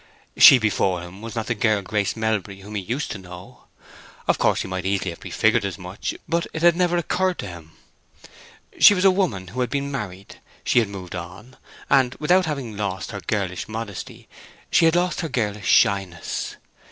[0.35, 3.65] She before him was not the girl Grace Melbury whom he used to know.
[4.27, 7.47] Of course, he might easily have prefigured as much; but it had never occurred to
[7.47, 7.73] him.
[8.79, 11.55] She was a woman who had been married; she had moved on;
[11.87, 14.27] and without having lost her girlish modesty,
[14.71, 16.55] she had lost her girlish shyness.